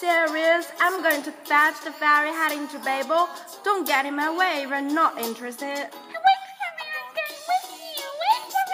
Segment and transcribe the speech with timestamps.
[0.00, 0.66] Serious.
[0.80, 3.28] I'm going to fetch the ferry heading to Babel.
[3.62, 5.66] Don't get in my way if you're not interested.
[5.66, 7.66] Wait for me, I'm going with
[7.98, 8.08] you.
[8.22, 8.64] Wait for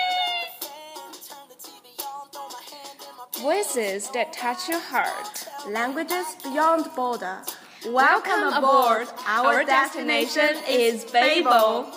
[3.40, 3.42] me.
[3.42, 5.48] Voices that touch your heart.
[5.68, 7.42] Languages beyond border.
[7.88, 9.08] Welcome aboard.
[9.26, 11.90] Our destination is Babel.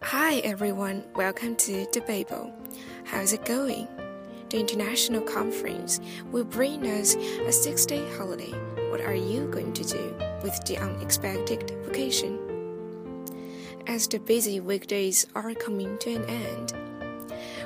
[0.00, 2.50] Hi everyone, welcome to the Babel.
[3.04, 3.88] How's it going?
[4.48, 5.98] The international conference
[6.30, 8.52] will bring us a six day holiday.
[8.90, 12.38] What are you going to do with the unexpected vacation?
[13.88, 16.72] As the busy weekdays are coming to an end,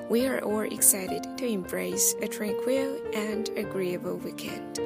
[0.08, 4.76] we are all excited to embrace a tranquil and agreeable weekend.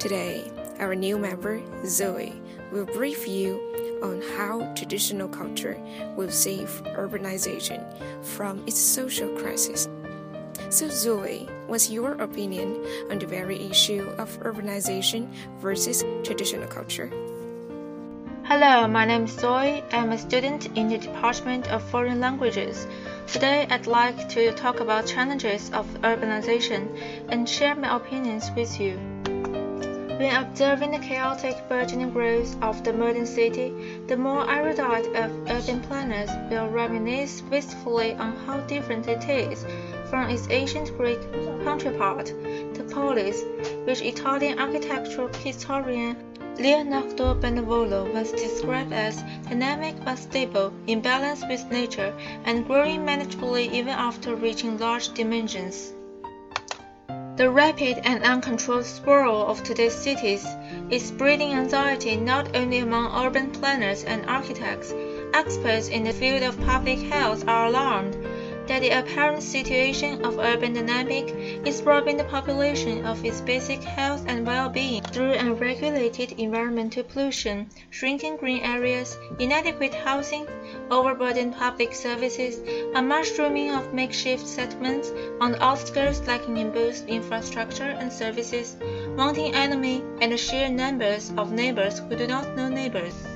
[0.00, 5.78] Today, our new member, Zoe, will brief you on how traditional culture
[6.16, 7.80] will save urbanization
[8.24, 9.88] from its social crisis.
[10.70, 15.26] So, Zoe, what's your opinion on the very issue of urbanization
[15.58, 17.10] versus traditional culture?
[18.44, 19.82] Hello, my name is Zoe.
[19.90, 22.86] I'm a student in the Department of Foreign Languages.
[23.26, 26.86] Today, I'd like to talk about challenges of urbanization
[27.28, 29.09] and share my opinions with you.
[30.20, 33.72] When observing the chaotic burgeoning growth of the modern city,
[34.06, 39.64] the more erudite of urban planners will reminisce wistfully on how different it is
[40.10, 41.20] from its ancient Greek
[41.64, 42.34] counterpart,
[42.74, 43.44] the polis,
[43.86, 46.18] which Italian architectural historian
[46.58, 52.12] Leonardo Benevolo once described as dynamic but stable, in balance with nature,
[52.44, 55.94] and growing manageably even after reaching large dimensions.
[57.36, 60.44] The rapid and uncontrolled sprawl of today's cities
[60.90, 64.92] is breeding anxiety not only among urban planners and architects.
[65.32, 68.16] Experts in the field of public health are alarmed
[68.70, 71.26] that the apparent situation of urban dynamic
[71.66, 78.36] is robbing the population of its basic health and well-being through unregulated environmental pollution, shrinking
[78.36, 80.46] green areas, inadequate housing,
[80.88, 82.60] overburdened public services,
[82.94, 85.10] a mushrooming of makeshift settlements
[85.40, 88.76] on the outskirts lacking in both infrastructure and services,
[89.16, 93.29] mounting anomie, and sheer numbers of neighbors who do not know neighbors.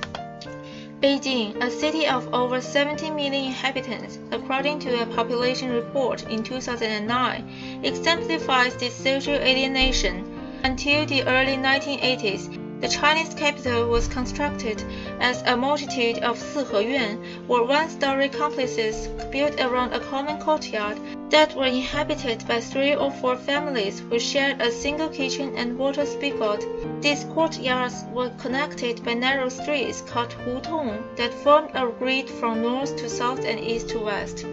[1.01, 7.81] Beijing, a city of over 70 million inhabitants, according to a population report in 2009,
[7.83, 10.25] exemplifies this social alienation.
[10.63, 14.83] Until the early 1980s, the Chinese capital was constructed
[15.19, 20.99] as a multitude of Siheyuan, or one-story complexes built around a common courtyard
[21.29, 26.05] that were inhabited by three or four families who shared a single kitchen and water
[26.05, 26.65] spigot.
[27.01, 32.95] These courtyards were connected by narrow streets called hutong that formed a grid from north
[32.97, 34.45] to south and east to west.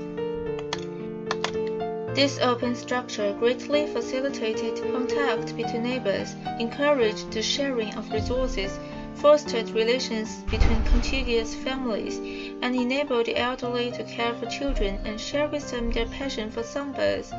[2.15, 8.79] This open structure greatly facilitated contact between neighbors, encouraged the sharing of resources,
[9.15, 12.19] fostered relations between contiguous families,
[12.61, 16.63] and enabled the elderly to care for children and share with them their passion for
[16.63, 17.33] songbirds.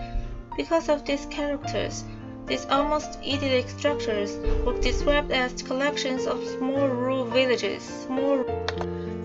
[0.58, 2.04] Because of these characters,
[2.48, 7.84] these almost idyllic structures were described as collections of small rural villages.
[7.84, 8.44] Small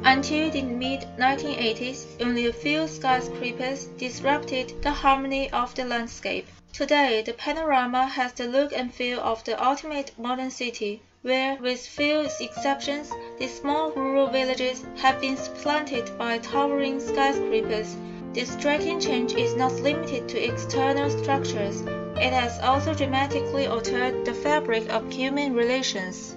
[0.04, 6.46] until the mid-1980s, only a few skyscrapers disrupted the harmony of the landscape.
[6.72, 11.80] Today, the panorama has the look and feel of the ultimate modern city, where, with
[11.80, 17.96] few exceptions, the small rural villages have been supplanted by towering skyscrapers.
[18.32, 21.80] This striking change is not limited to external structures.
[22.16, 26.36] It has also dramatically altered the fabric of human relations.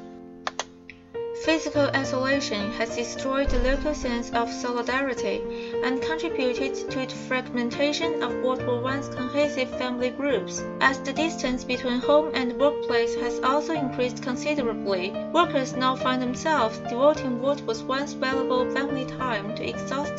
[1.44, 5.42] Physical isolation has destroyed the local sense of solidarity
[5.84, 10.62] and contributed to the fragmentation of what were once cohesive family groups.
[10.82, 16.78] As the distance between home and workplace has also increased considerably, workers now find themselves
[16.90, 20.11] devoting what was once valuable family time to exhausting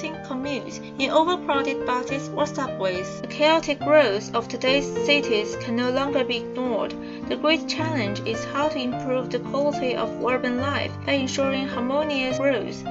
[0.52, 3.20] commutes in overcrowded buses or subways.
[3.22, 6.94] The chaotic growth of today's cities can no longer be ignored.
[7.28, 12.38] The great challenge is how to improve the quality of urban life by ensuring harmonious
[12.38, 12.84] growth.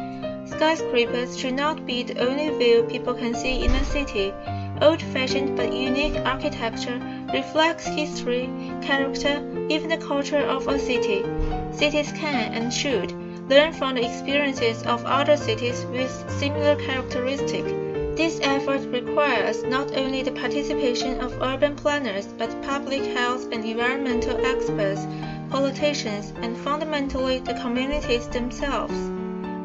[0.49, 4.33] Skyscrapers should not be the only view people can see in a city.
[4.81, 6.99] Old fashioned but unique architecture
[7.31, 8.49] reflects history,
[8.81, 9.37] character,
[9.69, 11.23] even the culture of a city.
[11.71, 13.20] Cities can and should
[13.51, 16.09] learn from the experiences of other cities with
[16.39, 17.69] similar characteristics.
[18.15, 24.37] This effort requires not only the participation of urban planners but public health and environmental
[24.45, 25.05] experts,
[25.49, 28.95] politicians, and fundamentally the communities themselves.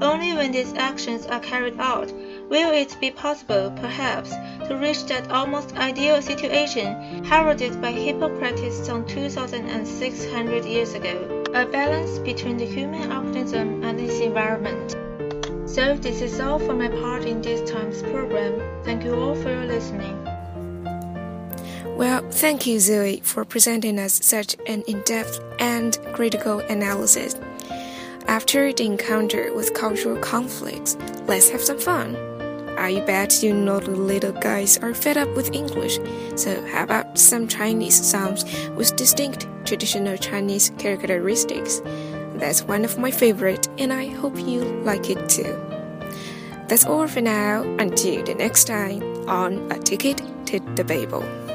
[0.02, 2.12] Only when these actions are carried out
[2.50, 4.30] will it be possible, perhaps,
[4.66, 12.18] to reach that almost ideal situation heralded by Hippocrates some 2,600 years ago a balance
[12.18, 14.90] between the human organism and its environment.
[15.66, 18.60] So this is all for my part in this time's program.
[18.84, 20.22] Thank you all for your listening.
[21.96, 27.34] Well, thank you, Zoe, for presenting us such an in depth and critical analysis.
[28.28, 32.25] After the encounter with cultural conflicts, let's have some fun.
[32.78, 35.98] I bet you know the little guys are fed up with English,
[36.36, 41.80] so how about some Chinese songs with distinct traditional Chinese characteristics?
[42.34, 45.56] That's one of my favorite, and I hope you like it too.
[46.68, 47.62] That's all for now.
[47.78, 51.45] Until the next time on A Ticket to the Babel.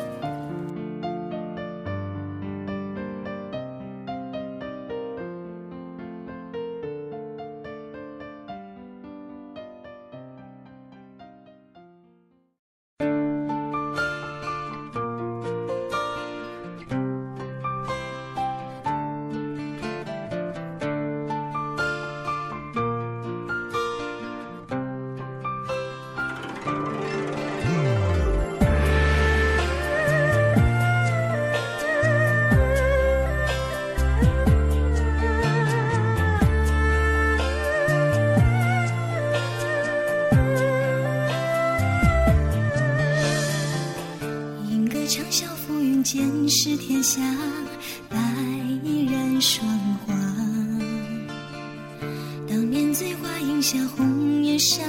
[53.61, 54.81] 下红颜刹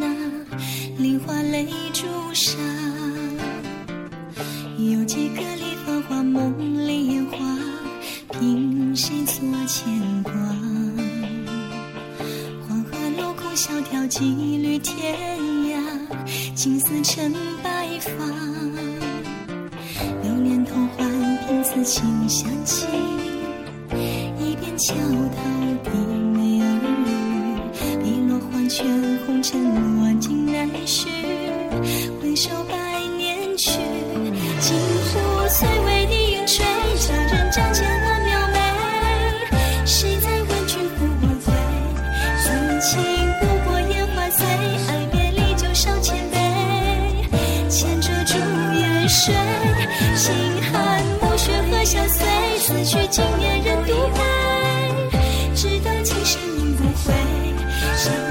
[0.00, 0.06] 那，
[0.98, 2.04] 梨花泪朱
[2.34, 2.58] 砂。
[4.76, 7.38] 有几个里繁华梦里烟花，
[8.32, 9.34] 凭谁做
[9.66, 10.32] 牵挂？
[12.66, 15.16] 黄河落空萧条几缕天
[15.68, 15.80] 涯，
[16.56, 17.32] 青丝成
[17.62, 18.10] 白发。
[20.24, 21.08] 流年偷换，
[21.46, 22.84] 凭此情相寄，
[24.40, 25.57] 一边桥头
[28.84, 31.08] 落黄泉红尘路尽难续，
[32.20, 32.74] 回首百
[33.16, 33.70] 年去，
[34.60, 35.97] 镜湖虽未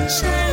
[0.07, 0.46] change.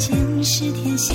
[0.00, 1.14] 剑是天下。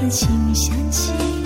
[0.00, 1.37] 丝琴响起。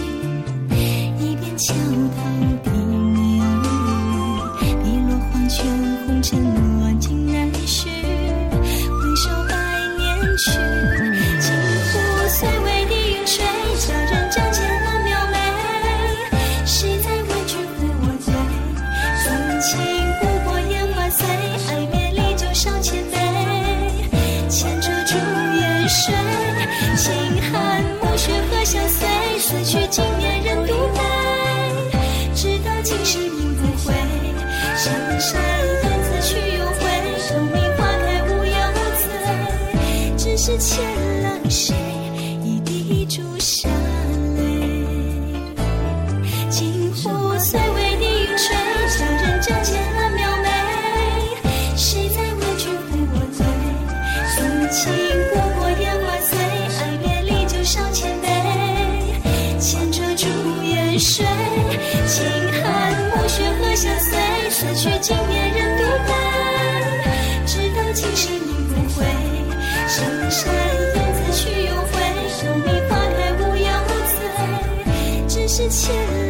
[40.44, 40.84] 是牵
[41.22, 41.72] 了谁
[42.42, 43.68] 一滴朱砂
[44.34, 44.84] 泪？
[46.50, 48.52] 镜湖虽为你晕翠，
[48.98, 50.48] 佳人正牵了描眉。
[51.76, 53.46] 谁在为君陪我醉？
[54.34, 54.82] 风情
[55.30, 56.36] 不过烟花醉，
[56.80, 58.26] 爱别离酒上千杯。
[59.60, 60.26] 牵着朱
[60.64, 61.24] 颜睡，
[62.08, 62.26] 轻
[62.60, 64.18] 寒暮雪何相随？
[64.50, 65.21] 此去经。
[75.82, 76.21] 切。